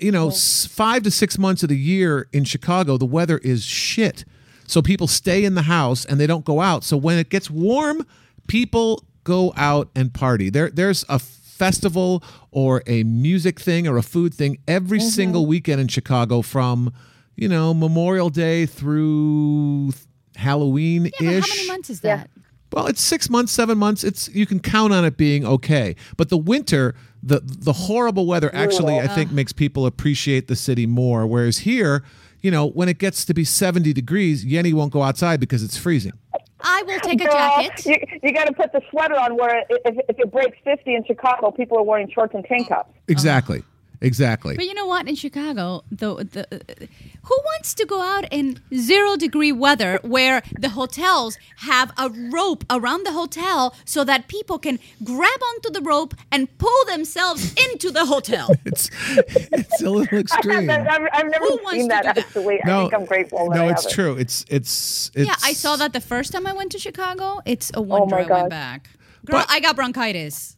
[0.00, 3.64] you know, s five to six months of the year in Chicago, the weather is
[3.64, 4.24] shit.
[4.66, 6.84] So people stay in the house and they don't go out.
[6.84, 8.06] So when it gets warm,
[8.46, 10.50] people go out and party.
[10.50, 15.08] There there's a festival or a music thing or a food thing every mm-hmm.
[15.08, 16.92] single weekend in Chicago from,
[17.36, 19.92] you know, Memorial Day through
[20.36, 21.12] Halloween ish.
[21.20, 22.30] yeah, how many months is that?
[22.72, 24.02] Well, it's six months, seven months.
[24.02, 25.94] It's you can count on it being okay.
[26.16, 29.14] But the winter, the the horrible weather, actually, I uh.
[29.14, 31.24] think makes people appreciate the city more.
[31.24, 32.02] Whereas here,
[32.44, 35.78] you know, when it gets to be seventy degrees, Yeni won't go outside because it's
[35.78, 36.12] freezing.
[36.60, 37.86] I will take a Girl, jacket.
[37.86, 40.94] You, you got to put the sweater on where it, if, if it breaks 50
[40.94, 42.92] in Chicago, people are wearing shorts and tank tops.
[43.08, 43.62] Exactly,
[44.04, 44.54] exactly.
[44.56, 45.08] But you know what?
[45.08, 46.86] In Chicago, the, the uh,
[47.28, 52.64] who wants to go out in zero degree weather where the hotels have a rope
[52.70, 57.90] around the hotel so that people can grab onto the rope and pull themselves into
[57.90, 58.48] the hotel?
[58.66, 58.90] It's
[59.58, 60.68] it's a little extreme.
[60.70, 62.26] I've, I've, I've never Who wants seen to that do that?
[62.26, 62.62] actually.
[62.64, 63.50] I No, think I'm grateful.
[63.50, 63.94] that no, it's haven't.
[63.94, 64.12] true.
[64.16, 65.26] It's it's it's.
[65.28, 67.40] yeah, I saw that the first time I went to Chicago.
[67.46, 68.36] It's a wonder Oh my I God.
[68.42, 68.90] went back.
[69.24, 70.56] Girl, But- I got bronchitis.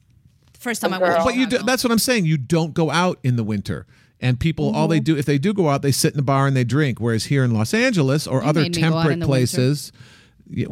[0.67, 1.25] First time I went girl.
[1.25, 2.27] But you, do, that's what I'm saying.
[2.27, 3.87] You don't go out in the winter.
[4.21, 4.91] And people, all Mm-hmm.
[4.91, 6.99] they do, if they do go out, they sit in the bar and they drink.
[7.01, 9.93] Whereas here in Los Angeles or other made me go out temperate places,
[10.49, 10.67] yeah,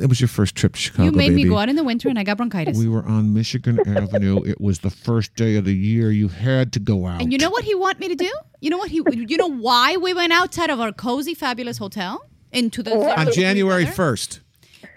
[0.00, 1.04] it was your first trip to Chicago.
[1.04, 2.78] you made me go out in the winter and I got bronchitis.
[2.78, 4.42] We were on Michigan Avenue.
[4.44, 6.10] It was the first day of the year.
[6.10, 7.20] You had to go out.
[7.20, 8.32] And you know what he want me to do?
[8.60, 9.02] You know what he?
[9.12, 13.84] You know why we went outside of our cozy, fabulous hotel into the on January
[13.84, 14.40] 1st.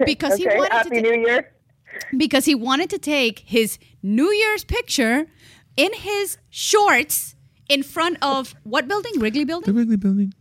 [0.05, 1.51] because he Okay, wanted to Happy ta- New Year.
[2.17, 5.28] Because he wanted to take his New Year's picture
[5.78, 7.36] in his shorts
[7.67, 9.13] in front of what building?
[9.19, 9.75] Wrigley The Building.
[9.75, 10.34] Wrigley Building.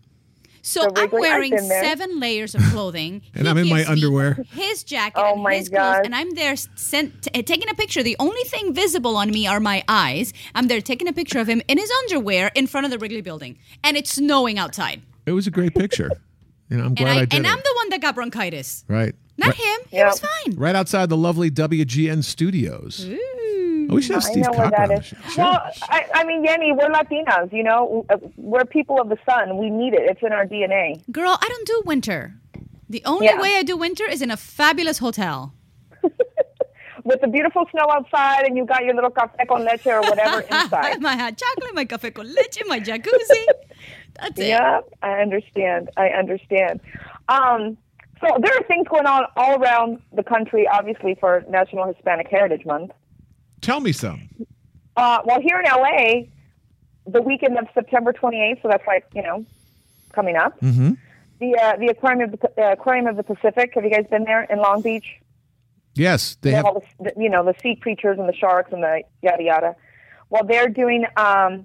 [0.63, 4.39] So The I'm wearing seven layers of clothing, And He I'm in my underwear.
[4.51, 7.75] His jacket Oh and my his clothes, and I'm there sent, t- eh, taking a
[7.75, 8.03] picture.
[8.03, 10.33] The only thing visible on me are my eyes.
[10.55, 13.23] I'm there taking a picture of him in his underwear in front of the Wrigley
[13.23, 15.01] Building, and it's snowing outside.
[15.27, 16.11] It was a great picture.
[16.69, 17.49] You know, I'm And glad I, I, did and it.
[17.51, 19.15] I'm the one that got bronchitis, right.
[19.39, 19.81] Not right, him.
[19.91, 20.07] He Yeah.
[20.09, 20.55] was fine.
[20.57, 23.07] right outside the lovely WGN studios.
[23.91, 25.17] Oh, we should have I Steve know where Copper that on the show.
[25.31, 25.45] Sure.
[25.45, 29.57] Well, I, I mean, Yeni, we're Latinas, you know, Uh, we're people of the sun.
[29.57, 30.03] We need it.
[30.03, 31.01] It's in our DNA.
[31.11, 32.35] Girl, I don't do winter.
[32.91, 33.41] The only Yeah.
[33.41, 35.55] way I do winter is in a fabulous hotel.
[37.05, 40.41] With the beautiful snow outside, and you got your little café con leche or whatever
[40.51, 41.01] inside.
[41.01, 43.45] my hot chocolate, my café con leche, my jacuzzi.
[44.21, 44.49] That's it.
[44.49, 45.91] Yeah, I understand.
[45.97, 46.81] I understand.
[47.29, 47.79] Um,
[48.21, 52.65] so there are things going on all around the country, obviously, for National Hispanic Heritage
[52.67, 52.93] Month.
[53.61, 54.29] Tell me some.
[54.97, 56.27] Uh, well, here in LA,
[57.07, 59.45] the weekend of September 28th, so that's like you know,
[60.13, 60.61] coming up.
[60.61, 60.93] Mm-hmm.
[61.41, 63.73] The uh, the aquarium of the uh, aquarium of the Pacific.
[63.75, 65.07] Have you guys been there in Long Beach?
[65.95, 66.67] Yes, they They have.
[67.01, 69.77] the, you know the sea creatures and the sharks and the yada yada.
[70.31, 71.65] Well, they're doing um,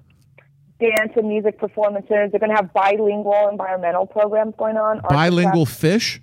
[0.79, 2.09] dance and music performances.
[2.09, 5.01] They're going to have bilingual environmental programs going on.
[5.09, 6.21] Bilingual fish.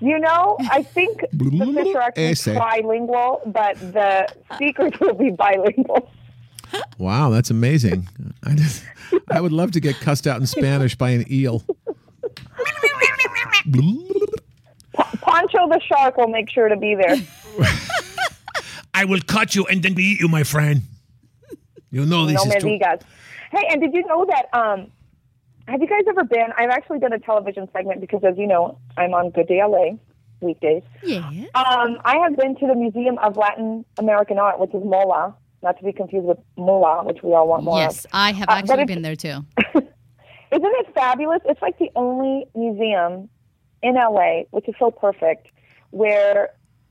[0.00, 2.46] You know, I think the fish are actually Ese.
[2.48, 6.10] trilingual, but the speakers will be bilingual.
[6.98, 8.08] Wow, that's amazing.
[8.44, 8.84] I just,
[9.30, 11.62] I would love to get cussed out in Spanish by an eel.
[15.20, 17.16] Poncho the shark will make sure to be there.
[18.94, 20.82] I will cut you and then eat you, my friend.
[21.90, 22.78] You know this no is me true.
[22.78, 23.02] digas.
[23.52, 24.46] Hey, and did you know that?
[24.52, 24.90] Um,
[25.68, 26.48] have you guys ever been?
[26.56, 29.96] I've actually done a television segment because, as you know, I'm on Good Day LA
[30.40, 30.82] weekdays.
[31.02, 31.18] Yeah.
[31.54, 35.78] Um, I have been to the Museum of Latin American Art, which is MOLA, not
[35.78, 38.10] to be confused with MOLA, which we all want more Yes, of.
[38.14, 39.44] I have Uh, actually been there too.
[39.74, 39.84] Isn't
[40.52, 41.40] it fabulous?
[41.46, 43.28] It's like the only museum
[43.82, 45.48] in LA, which is so perfect,
[45.90, 46.50] where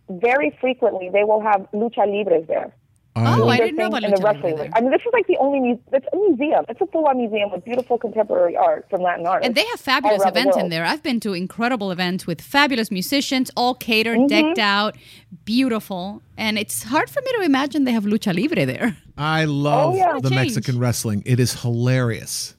[0.10, 2.76] very frequently they will have lucha libres there.
[3.18, 4.72] Oh, I didn't know about in the wrestling ring.
[4.76, 6.66] I mean, this is like the only mu- It's a museum.
[6.68, 9.48] It's a full-on museum with beautiful contemporary art from Latin artists.
[9.48, 10.84] And they have fabulous around the events in there.
[10.84, 14.28] I've been to incredible events with fabulous musicians, all catered, Mm-hmm.
[14.28, 14.98] decked out,
[15.46, 16.22] beautiful.
[16.38, 18.98] And it's hard for me to imagine they have lucha libre there.
[19.18, 20.14] I love Oh, yeah.
[20.22, 20.36] the Change.
[20.56, 21.24] Mexican wrestling.
[21.26, 22.56] It is hilarious.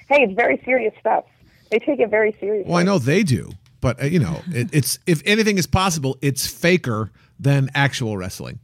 [0.07, 1.25] Hey, it's very serious stuff.
[1.71, 2.71] They take it very seriously.
[2.71, 6.19] Well, I know they do, but uh, you know, it, it's if anything is possible,
[6.21, 7.11] it's faker
[7.41, 8.61] than actual wrestling.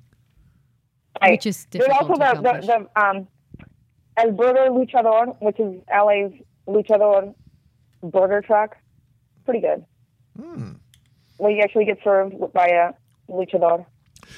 [1.20, 1.32] Right.
[1.32, 3.28] Which is There's also to the, the, the um,
[4.16, 6.32] El Burger Luchador, which is LA's
[6.68, 7.34] luchador
[8.02, 8.76] burger truck.
[9.44, 9.84] Pretty good.
[10.40, 10.72] Hmm.
[11.38, 12.92] Well, you actually get served by a
[13.30, 13.86] luchador.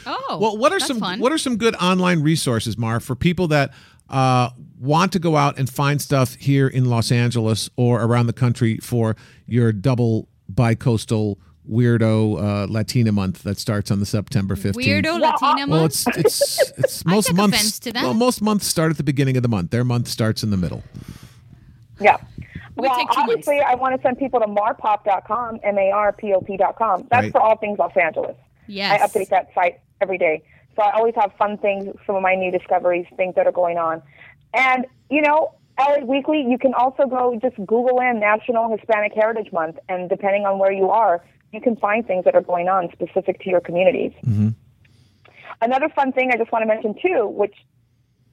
[0.06, 1.20] Oh, Well, what are that's some fun.
[1.20, 3.72] what are some good online resources, Mar, for people that
[4.08, 8.32] uh, want to go out and find stuff here in Los Angeles or around the
[8.32, 11.38] country for your double bi-coastal
[11.70, 14.74] weirdo uh, Latina month that starts on the September 15th?
[14.74, 15.70] Weirdo Latina month.
[15.70, 16.06] Well, month?
[16.06, 17.78] it's it's it's most take months.
[17.80, 18.02] to that.
[18.02, 19.70] Well, most months start at the beginning of the month.
[19.70, 20.82] Their month starts in the middle.
[22.00, 22.18] Yeah.
[22.74, 27.06] We well, take two obviously, I want to send people to marpop.com, M-A-R-P-O-P.com.
[27.10, 27.32] That's Right.
[27.32, 28.36] for all things Los Angeles.
[28.66, 29.00] Yes.
[29.00, 30.42] I update that site every day.
[30.74, 33.76] So I always have fun things, some of my new discoveries, things that are going
[33.76, 34.02] on.
[34.54, 39.52] And, you know, LA Weekly, you can also go just Google in National Hispanic Heritage
[39.52, 41.22] Month, and depending on where you are,
[41.52, 44.12] you can find things that are going on specific to your communities.
[44.24, 44.48] Mm-hmm.
[45.60, 47.54] Another fun thing I just want to mention, too, which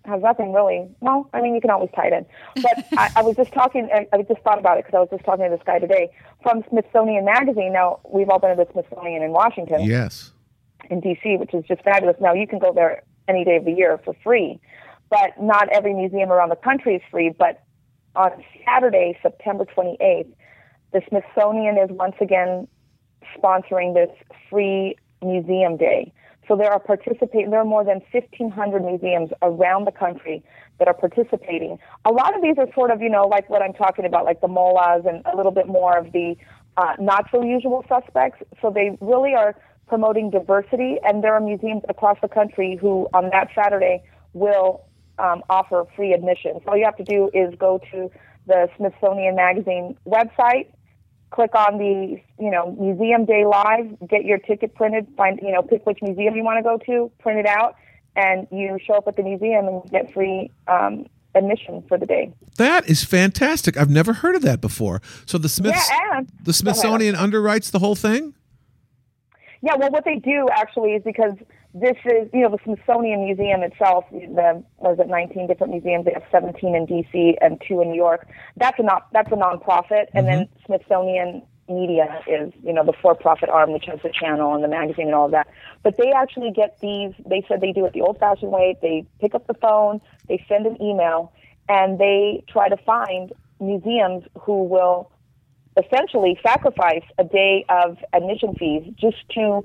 [0.05, 0.88] has nothing really.
[1.01, 2.63] Well, I mean, you can always tie it in.
[2.63, 5.10] But I, I was just talking, and I just thought about it because I was
[5.12, 6.10] just talking to this guy today
[6.41, 7.73] from Smithsonian Magazine.
[7.73, 10.32] Now, we've all been to the Smithsonian in Washington Yes.
[10.89, 12.15] in DC, which is just fabulous.
[12.19, 14.60] Now you can go there any day of the year for free,
[15.10, 17.29] but not every museum around the country is free.
[17.29, 17.62] But
[18.15, 20.32] on Saturday, September 28th,
[20.93, 22.67] the Smithsonian is once again
[23.38, 24.10] sponsoring this
[24.49, 26.12] free museum day.
[26.47, 27.51] So there are participating.
[27.51, 30.43] There are more than 1,500 museums around the country
[30.79, 31.77] that are participating.
[32.05, 34.41] A lot of these are sort of, you know, like what I'm talking about, like
[34.41, 36.36] the molas and a little bit more of the
[36.77, 38.41] uh, not so usual suspects.
[38.62, 39.55] So they really are
[39.88, 44.03] promoting diversity, and there are museums across the country who, on that Saturday,
[44.34, 44.86] will
[45.17, 46.60] um, offer free admission.
[46.63, 48.10] So all you have to do is go to
[48.47, 50.67] the Smithsonian Magazine website,
[51.31, 55.61] click on the you know Museum Day Live, get your ticket printed, find you know
[55.61, 57.75] pick which museum you want to go to, print it out,
[58.15, 62.33] and you show up at the museum and get free um, admission for the day.
[62.57, 63.77] That is fantastic.
[63.77, 65.01] I've never heard of that before.
[65.25, 68.33] So the Smiths, Yeah, the Smithsonian underwrites the whole thing.
[69.61, 71.33] Yeah, well, what they do actually is because
[71.73, 74.05] this is, you know, the Smithsonian Museum itself.
[74.12, 76.05] The was it 19 different museums?
[76.05, 77.38] They have 17 in D.C.
[77.41, 78.27] and two in New York.
[78.58, 80.65] That's a not that's a nonprofit, and then mm-hmm.
[80.65, 85.05] Smithsonian Media is, you know, the for-profit arm, which has the channel and the magazine
[85.05, 85.47] and all of that.
[85.84, 87.13] But they actually get these.
[87.27, 88.75] They said they do it the old-fashioned way.
[88.82, 91.32] They pick up the phone, they send an email,
[91.67, 95.12] and they try to find museums who will
[95.77, 99.63] essentially sacrifice a day of admission fees just to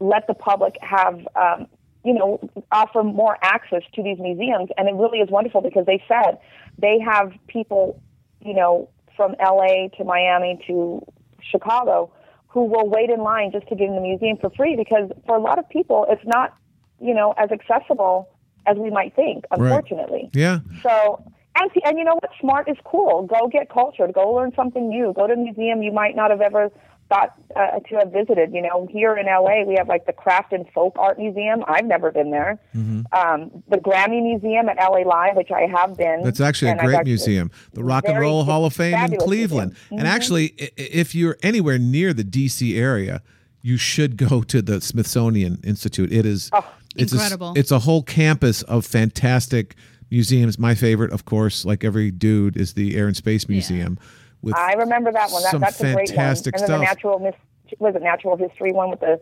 [0.00, 1.66] let the public have, um,
[2.04, 4.70] you know, offer more access to these museums.
[4.76, 6.38] And it really is wonderful because they said
[6.78, 8.00] they have people,
[8.40, 11.04] you know, from LA to Miami to
[11.50, 12.12] Chicago
[12.48, 15.36] who will wait in line just to get in the museum for free because for
[15.36, 16.56] a lot of people it's not,
[17.00, 18.30] you know, as accessible
[18.66, 20.30] as we might think, unfortunately.
[20.32, 20.60] Yeah.
[20.82, 21.22] So,
[21.58, 22.30] and, and you know what?
[22.40, 23.22] Smart is cool.
[23.26, 24.12] Go get cultured.
[24.12, 25.12] Go learn something new.
[25.14, 26.70] Go to a museum you might not have ever
[27.08, 28.52] thought uh, to have visited.
[28.52, 31.64] You know, here in LA, we have like the Craft and Folk Art Museum.
[31.68, 32.58] I've never been there.
[32.74, 36.22] Um, the Grammy Museum at LA Live, which I have been.
[36.22, 37.50] That's actually a and I've great museum.
[37.72, 39.70] The Rock and Roll Hall of Fame in fabulous Cleveland.
[39.90, 39.98] museum.
[40.00, 43.22] And actually, i- i- if you're anywhere near the DC area,
[43.62, 46.12] you should go to the Smithsonian Institute.
[46.12, 46.64] It is Oh,
[46.96, 47.52] it's a s- Incredible.
[47.56, 49.74] it's a whole campus of fantastic
[50.10, 50.58] museums.
[50.58, 53.98] My favorite, of course, like every dude, is the Air and Space Museum.
[54.46, 55.42] With I remember that one.
[55.42, 56.18] That, that's a great one.
[56.26, 56.66] And then stuff.
[56.66, 57.18] the natural
[57.80, 59.20] was it natural history one with the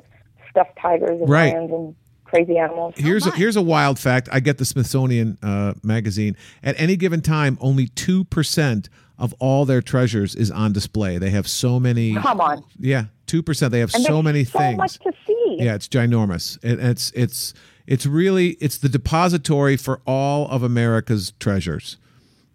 [0.51, 1.53] stuffed tigers and Right.
[1.55, 2.95] lions and crazy animals.
[2.97, 4.29] Here's a, here's a wild fact.
[4.33, 6.37] I get the Smithsonian uh, magazine.
[6.63, 11.19] At any given time, only two percent of all their treasures is on display.
[11.19, 12.15] They have so many.
[12.17, 12.63] Come on.
[12.79, 13.73] Yeah, two percent.
[13.73, 14.77] They have And so many so things.
[14.77, 15.57] much to see.
[15.61, 16.59] Yeah, it's ginormous.
[16.63, 17.55] It, it's it's
[17.87, 21.97] it's really it's the depository for all of America's treasures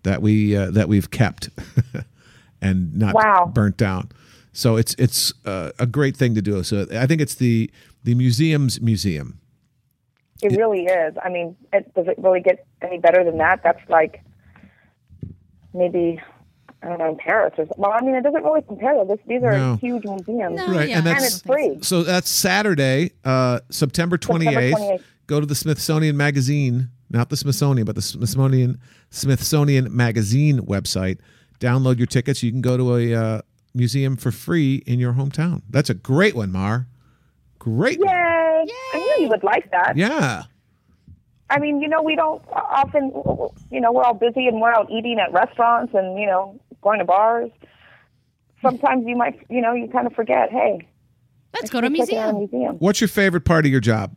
[0.03, 1.49] that we uh, that we've kept
[2.61, 3.51] and not Wow.
[3.53, 4.09] burnt down.
[4.53, 6.63] So it's it's uh, a great thing to do.
[6.63, 7.69] So I think it's the
[8.03, 9.39] the museum's museum.
[10.41, 11.15] It really is.
[11.23, 13.61] I mean, it, does it really get any better than that?
[13.63, 14.21] That's like
[15.73, 16.19] maybe
[16.81, 17.91] I don't know Paris or well.
[17.91, 19.03] I mean, it doesn't really compare.
[19.05, 19.75] This these are No.
[19.75, 21.79] huge museums, No, Right, yeah, and that's- and it's free.
[21.81, 24.73] So that's Saturday, uh, September 28th.
[24.77, 25.03] 28th.
[25.27, 28.79] Go to the Smithsonian Magazine, not the Smithsonian, but the Smithsonian
[29.11, 31.19] Smithsonian Magazine website.
[31.59, 32.41] Download your tickets.
[32.43, 33.41] You can go to a uh,
[33.73, 35.61] museum for free in your hometown.
[35.69, 36.87] That's a great one, Mar.
[37.59, 37.99] Great.
[37.99, 38.05] Yay!
[38.05, 38.69] one.
[38.93, 39.97] I knew you would like that.
[39.97, 40.43] Yeah.
[41.49, 43.11] I mean, you know, we don't often,
[43.71, 46.99] you know, we're all busy and we're out eating at restaurants and you know going
[46.99, 47.49] to bars.
[48.61, 50.51] Sometimes you might, you know, you kind of forget.
[50.51, 50.87] Hey,
[51.53, 52.37] Let's go to a check out a museum.
[52.37, 52.75] museum.
[52.77, 54.15] What's your favorite part of your job?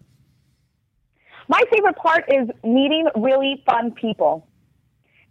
[1.48, 4.46] My favorite part is meeting really fun people.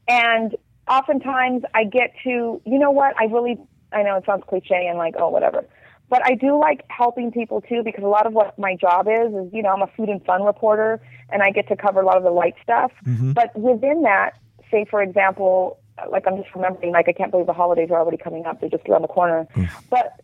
[0.08, 0.56] And
[0.88, 3.58] oftentimes I get to, you know what, I really,
[3.92, 5.66] I know it sounds cliche and like, oh, whatever.
[6.10, 9.34] But I do like helping people too because a lot of what my job is,
[9.34, 12.06] is, you know, I'm a food and fun reporter and I get to cover a
[12.06, 12.92] lot of the light stuff.
[13.34, 14.32] But within that,
[14.70, 18.18] say, for example, like I'm just remembering, like, I can't believe the holidays are already
[18.18, 18.60] coming up.
[18.60, 19.48] They're just around the corner.
[19.90, 20.20] But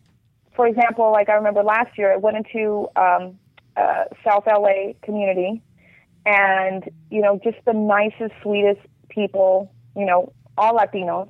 [0.58, 3.38] for example, like I remember last year, I went into um,
[3.76, 5.62] uh, South LA community,
[6.26, 11.28] and you know, just the nicest, sweetest people, you know, all Latinos,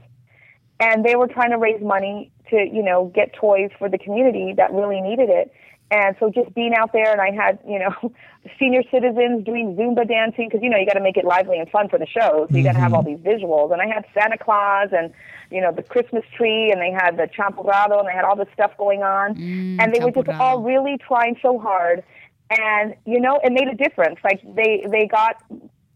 [0.81, 4.55] and they were trying to raise money to, you know, get toys for the community
[4.57, 5.53] that really needed it.
[5.91, 8.12] And so just being out there, and I had, you know,
[8.59, 11.69] senior citizens doing Zumba dancing because, you know, you got to make it lively and
[11.71, 12.47] fun for the show.
[12.51, 12.95] So you got to have mm-hmm.
[12.95, 13.73] all these visuals.
[13.73, 15.12] And I had Santa Claus and,
[15.51, 18.49] you know, the Christmas tree, and they had the champurrado, and they had all this
[18.53, 19.35] stuff going on.
[19.35, 22.05] Mm, and they were just all really trying so hard.
[22.51, 24.19] And, you know, it made a difference.
[24.23, 25.43] Like they, they got,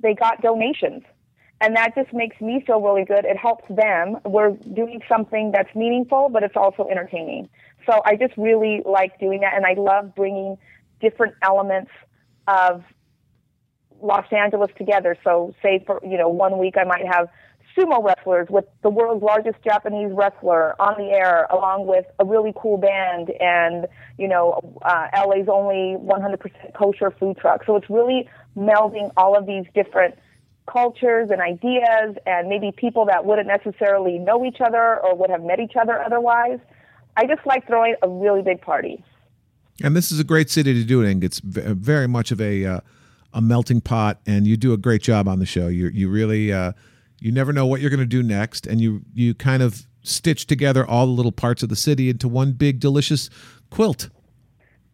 [0.01, 1.03] they got donations
[1.63, 3.25] and that just makes me feel really good.
[3.25, 4.17] It helps them.
[4.25, 7.49] We're doing something that's meaningful, but it's also entertaining.
[7.87, 10.59] So I just really like doing that, and I love bringing
[11.01, 11.93] different elements
[12.49, 12.83] of
[14.01, 15.17] Los Angeles together.
[15.23, 17.29] So, say for you know, one week I might have
[17.79, 22.53] sumo wrestlers with the world's largest Japanese wrestler on the air, along with a really
[22.57, 23.87] cool band, and
[24.19, 27.65] you know, uh, LA's only 100% kosher food truck.
[27.65, 30.17] So it's really melding all of these different
[30.67, 35.43] cultures and ideas, and maybe people that wouldn't necessarily know each other or would have
[35.43, 36.59] met each other otherwise.
[37.17, 39.05] I just like throwing a really big party.
[39.83, 41.23] And this is a great city to do it in.
[41.23, 42.81] It's very much of a uh,
[43.33, 45.69] a melting pot, and you do a great job on the show.
[45.69, 46.73] You you really uh,
[47.19, 50.47] you never know what you're going to do next, and you you kind of stitch
[50.47, 53.31] together all the little parts of the city into one big delicious
[53.71, 54.11] quilt.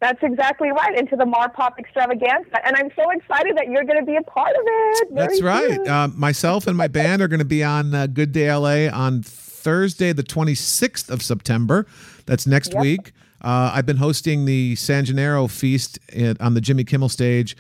[0.00, 0.96] That's exactly right.
[0.96, 4.54] Into the Marpop extravaganza, and I'm so excited that you're going to be a part
[4.54, 5.08] of it.
[5.12, 5.88] very That's right.
[5.88, 9.22] Uh, myself and my band are going to be on uh, Good Day LA on
[9.22, 11.84] Thursday, the 26th of September.
[12.26, 13.12] That's next week.
[13.40, 17.56] Uh, I've been hosting the San Gennaro Feast at, on the Jimmy Kimmel stage.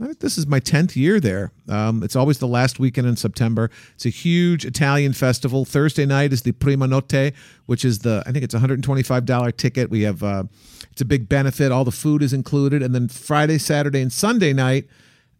[0.00, 1.52] This is my 10th year there.
[1.68, 3.70] Um, it's always the last weekend in September.
[3.94, 5.66] It's a huge Italian festival.
[5.66, 7.34] Thursday night is the Prima Notte,
[7.66, 9.90] which is the, I think it's a $125 ticket.
[9.90, 10.44] We have, uh,
[10.90, 11.70] it's a big benefit.
[11.70, 12.82] All the food is included.
[12.82, 14.86] And then Friday, Saturday, and Sunday night,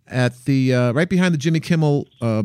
[0.06, 2.42] at the uh, right behind the Jimmy Kimmel uh,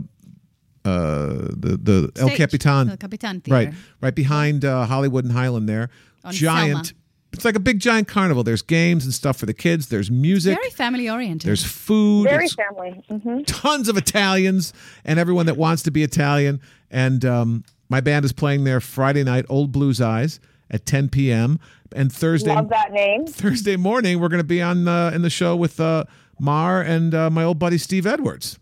[0.86, 3.78] uh, the the El Capitan, El Capitan right, Theater.
[4.02, 5.90] right behind uh, Hollywood and Highland there.
[6.24, 6.88] On giant.
[6.88, 7.00] Selma.
[7.36, 8.44] It's like a big giant carnival.
[8.44, 9.90] There's games and stuff for the kids.
[9.90, 10.58] There's music.
[10.58, 11.48] Very family oriented.
[11.48, 12.30] there's food.
[12.30, 13.04] Very It's family.
[13.10, 16.62] hmm tons of Italians and everyone that wants to be Italian.
[16.90, 20.40] And um, my band is playing there Friday night, Old Blues Eyes
[20.72, 21.60] at 10 p.m.
[21.96, 23.28] And Thursday Love that name.
[23.28, 26.06] Thursday morning, we're going to be on uh, in the show with uh,
[26.40, 28.60] Mar and uh, my old buddy Steve Edwards.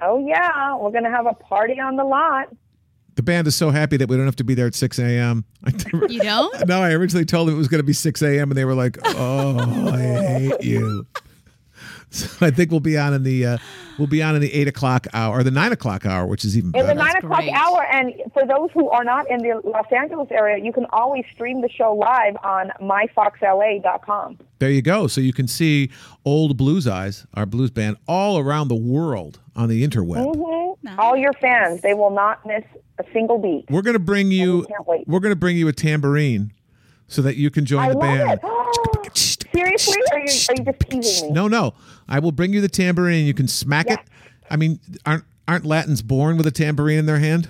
[0.00, 2.48] Oh yeah, we're going to have a party on the lot.
[3.16, 5.44] The band is so happy that we don't have to be there at 6 a.m.
[6.08, 6.68] you don't?
[6.68, 8.50] no, I originally told them it was going to be 6 a.m.
[8.50, 9.58] and they were like, "Oh,
[9.92, 9.98] I
[10.38, 11.06] hate you."
[12.08, 13.58] So I think we'll be on in the uh,
[13.98, 16.56] we'll be on in the eight o'clock hour or the nine o'clock hour, which is
[16.56, 16.86] even In better.
[16.86, 17.52] the nine o'clock great.
[17.52, 21.24] hour, and for those who are not in the Los Angeles area, you can always
[21.34, 24.38] stream the show live on myfoxla.com.
[24.60, 25.08] There you go.
[25.08, 25.90] So you can see
[26.24, 30.34] old Blues Eyes, our blues band, all around the world on the interweb.
[30.34, 30.98] Mhm.
[30.98, 32.62] All your fans, they will not miss
[32.98, 33.66] a single beat.
[33.70, 34.58] We're going to bring you.
[34.60, 35.06] we can't wait.
[35.08, 36.52] We're going to bring you a tambourine,
[37.08, 38.40] so that you can join I the love band.
[39.06, 39.16] it.
[39.54, 39.96] Seriously?
[40.12, 41.34] Are you, are you just teasing me?
[41.34, 41.74] No, no.
[42.08, 43.26] I will bring you the tambourine.
[43.26, 43.98] You can smack it.
[44.50, 47.48] I mean, aren't aren't Latins born with a tambourine in their hand?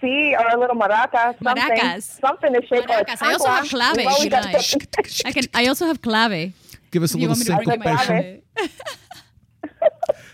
[0.00, 2.20] See, or a little maraca, something, Maracas.
[2.20, 3.20] something to shake Maracas.
[3.22, 4.60] I also have clave We've if always you got like.
[4.62, 4.88] something-
[5.24, 5.44] I can.
[5.54, 6.52] I also have clave.
[6.90, 8.42] Give us a little want me to bring you my syncopation.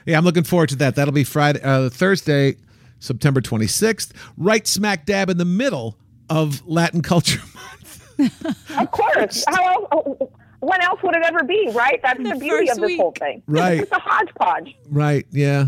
[0.06, 0.94] Yeah, I'm looking forward to that.
[0.96, 2.56] That'll be Friday, uh, Thursday,
[3.00, 8.20] September 26th, right smack dab in the middle of Latin Culture Month.
[8.78, 9.44] Of course.
[9.48, 10.30] How else, oh,
[10.60, 12.00] when else would it ever be, right?
[12.02, 13.00] That's the beauty first of this week.
[13.00, 13.42] whole thing.
[13.46, 13.80] Right.
[13.80, 14.74] It's a hodgepodge.
[14.90, 15.26] Right?
[15.30, 15.66] Yeah.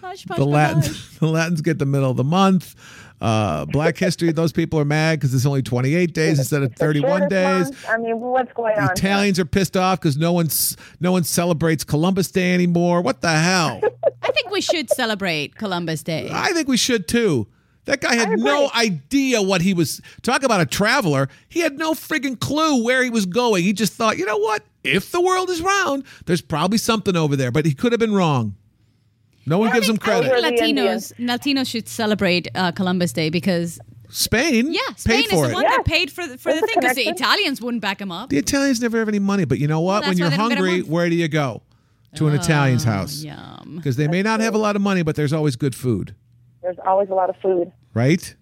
[0.00, 0.52] Hush, hush, The hush.
[0.52, 2.74] Latins, the Latins get the middle of the month.
[3.20, 7.28] Uh, Black History, those people are mad because it's only 28 days instead of 31
[7.28, 7.64] days.
[7.64, 7.86] month.
[7.88, 8.82] I mean, what's going on?
[8.82, 8.92] here?
[8.92, 13.00] Italians are pissed off because no one's no one celebrates Columbus Day anymore.
[13.02, 13.80] What the hell?
[14.22, 16.30] I think we should celebrate Columbus Day.
[16.32, 17.48] I think we should too.
[17.86, 20.02] That guy had no idea what he was.
[20.22, 21.28] Talk about a traveler.
[21.48, 23.64] He had no friggin' clue where he was going.
[23.64, 24.62] He just thought, you know what?
[24.84, 27.50] If the world is round, there's probably something over there.
[27.50, 28.56] But he could have been wrong.
[29.48, 30.30] No one gives him I credit.
[30.30, 33.78] think Latinos, Latinos should celebrate uh, Columbus Day because
[34.10, 35.54] Spain, yeah, Spain paid is for the it.
[35.54, 35.70] one Yeah.
[35.70, 37.24] that paid for the, for There's the a thing because the connection.
[37.24, 38.30] Italians wouldn't back him up.
[38.30, 40.02] The Italians never have any money, but you know what?
[40.02, 41.62] Well, when that's you're why they don't get a hungry, where do you go?
[42.16, 43.22] To an Italian's house.
[43.22, 43.74] Yum.
[43.76, 46.14] Because they may not have a lot of money, but there's always good food,
[46.62, 47.70] There's always a lot of food.
[47.94, 48.34] right?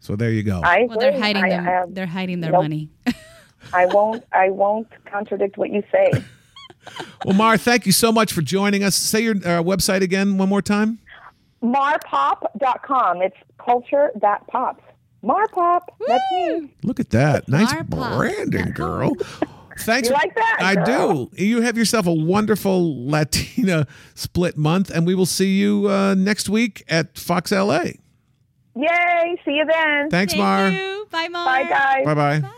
[0.00, 0.60] So there you go.
[0.64, 1.20] I Well, they're agree.
[1.20, 1.66] hiding I, them.
[1.68, 2.62] I, they're hiding their Nope.
[2.62, 2.88] money.
[3.72, 4.24] I won't.
[4.32, 6.10] I won't contradict what you say.
[7.24, 8.94] Well, Mar, thank you so much for joining us.
[8.94, 10.98] Say your uh, website again one more time.
[11.62, 13.22] Marpop.com.
[13.22, 14.82] It's culture that pops.
[15.24, 15.80] Marpop.
[16.06, 16.72] That's me.
[16.82, 17.48] Look at that.
[17.48, 18.16] Nice Marpop.
[18.16, 19.14] branding, girl.
[19.80, 20.08] Thanks.
[20.08, 21.26] You like that, I girl?
[21.26, 21.44] do.
[21.44, 26.48] You have yourself a wonderful Latina split month, and we will see you uh, next
[26.48, 27.84] week at Fox LA.
[28.76, 29.40] Yay!
[29.44, 30.08] See you then.
[30.10, 30.68] Thanks, Thank Mar.
[30.70, 31.06] you.
[31.10, 31.44] Bye, Mar.
[31.44, 32.04] Bye, guys.
[32.04, 32.50] Bye bye.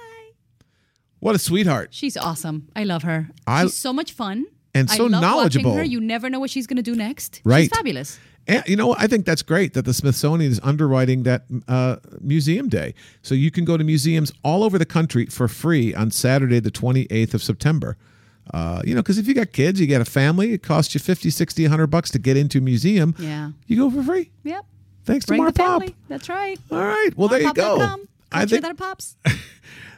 [1.20, 1.88] What a sweetheart.
[1.92, 2.68] She's awesome.
[2.74, 3.28] I love her.
[3.46, 4.46] I- she's so much fun.
[4.74, 5.70] And I so love knowledgeable.
[5.70, 5.84] Watching her.
[5.84, 7.40] You never know what she's going to do next.
[7.44, 7.62] Right.
[7.62, 8.18] She's fabulous.
[8.46, 9.00] And you know, what?
[9.00, 12.94] I think that's great that the Smithsonian is underwriting that uh, Museum Day.
[13.22, 16.70] So you can go to museums all over the country for free on Saturday, the
[16.70, 17.96] 28th of September.
[18.54, 21.00] Uh, you know, because if you got kids, you got a family, it costs you
[21.00, 23.14] 50, 60, 100 bucks to get into a museum.
[23.18, 23.50] Yeah.
[23.66, 24.30] You go for free.
[24.44, 24.64] Yep.
[25.04, 25.56] Thanks to Bring the Marpop.
[25.56, 25.96] family.
[26.08, 26.58] That's right.
[26.70, 27.10] All right.
[27.16, 27.98] Well, there you go.
[28.32, 29.16] I think that pops.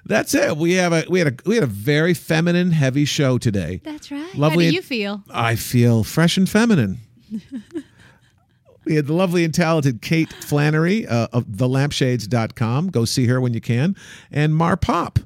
[0.05, 0.57] that's it.
[0.57, 3.81] We have a we had a we had a very feminine, heavy show today.
[3.85, 4.35] That's right.
[4.35, 5.23] Lovely- How do you feel?
[5.31, 6.99] I feel fresh and feminine.
[8.85, 12.89] we had the lovely and talented Kate Flannery uh, of thelampshades.com.
[12.89, 13.97] Go see her when you can.
[14.31, 15.19] And Mar Pop.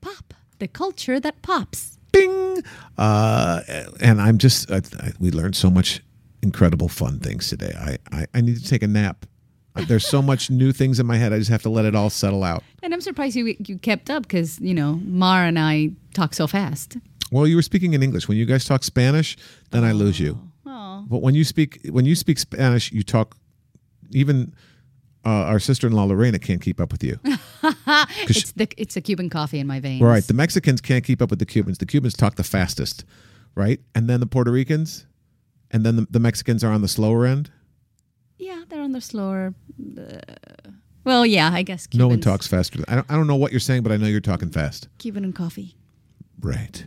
[0.00, 0.34] Pop.
[0.58, 1.98] The culture that pops.
[2.12, 2.62] Bing.
[2.98, 3.60] Uh,
[4.00, 6.02] and I'm just, I, I, we learned so much
[6.42, 7.72] incredible fun things today.
[7.78, 9.26] I, I, I need to take a nap.
[9.74, 11.32] There's so much new things in my head.
[11.32, 12.62] I just have to let it all settle out.
[12.82, 16.46] And I'm surprised you you kept up because you know Mar and I talk so
[16.46, 16.96] fast.
[17.30, 18.26] Well, you were speaking in English.
[18.28, 19.36] When you guys talk Spanish,
[19.70, 20.40] then I lose you.
[20.66, 23.36] Oh, But when you speak when you speak Spanish, you talk.
[24.12, 24.52] Even
[25.24, 27.20] uh, our sister-in-law Lorena can't keep up with you.
[28.28, 30.02] it's the it's a Cuban coffee in my veins.
[30.02, 30.24] Right.
[30.24, 31.78] The Mexicans can't keep up with the Cubans.
[31.78, 33.04] The Cubans talk the fastest,
[33.54, 33.80] right?
[33.94, 35.06] And then the Puerto Ricans,
[35.70, 37.50] and then the, the Mexicans are on the slower end.
[38.40, 39.54] Yeah, they're on the slower.
[39.98, 40.20] Uh,
[41.04, 41.86] well, yeah, I guess.
[41.86, 42.82] Cubans, No one talks faster.
[42.88, 44.88] I don't, I don't know what you're saying, but I know you're talking fast.
[44.98, 45.76] Cuban and coffee.
[46.40, 46.86] Right.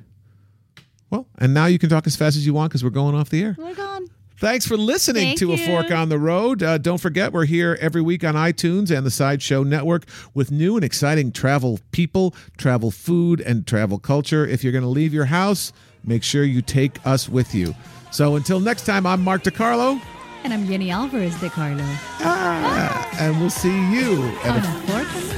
[1.10, 3.30] Well, and now you can talk as fast as you want because we're going off
[3.30, 3.56] the air.
[3.58, 4.08] We're gone.
[4.40, 5.58] Thanks for listening Thank to A.
[5.58, 6.64] Fork on the Road.
[6.64, 10.76] Uh, don't forget, we're here every week on iTunes and the Sideshow Network with new
[10.76, 14.46] and exciting travel people, travel food, and travel culture.
[14.46, 15.72] If you're going to leave your house,
[16.04, 17.76] make sure you take us with you.
[18.12, 20.02] So until next time, I'm Mark DeCarlo,
[20.44, 21.86] And I'm Yeni Alvarez DeCarlo.
[22.20, 25.36] ah, and we'll see you On a fork on the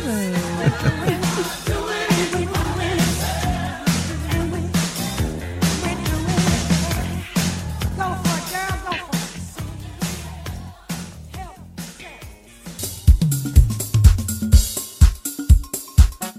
[1.76, 1.82] road.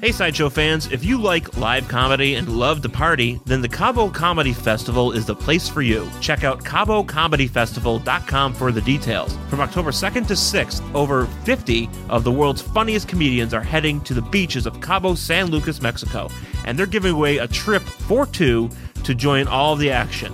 [0.06, 4.08] Hey, Sideshow fans, if you like live comedy and love to party, then the Cabo
[4.08, 6.08] Comedy Festival is the place for you.
[6.20, 9.36] Check out CaboComedyFestival.com for the details.
[9.48, 14.14] From October 2nd to 6th, over 50 of the world's funniest comedians are heading to
[14.14, 16.28] the beaches of Cabo San Lucas, Mexico,
[16.66, 18.70] and they're giving away a trip for two
[19.02, 20.32] to join all the action.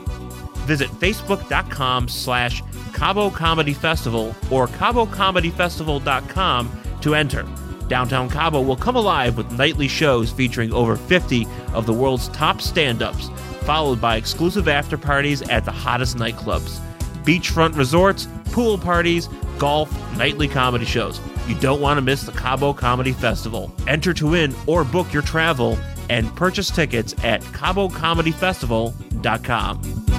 [0.66, 2.62] Visit facebook.com slash
[2.92, 7.46] Cabo Comedy Festival or CaboComedyFestival.com to enter.
[7.88, 12.60] Downtown Cabo will come alive with nightly shows featuring over 50 of the world's top
[12.60, 13.28] stand ups,
[13.62, 16.78] followed by exclusive after parties at the hottest nightclubs,
[17.24, 19.28] beachfront resorts, pool parties,
[19.58, 21.20] golf, nightly comedy shows.
[21.48, 23.72] You don't want to miss the Cabo Comedy Festival.
[23.86, 25.78] Enter to win or book your travel
[26.08, 30.11] and purchase tickets at CaboComedyFestival.com.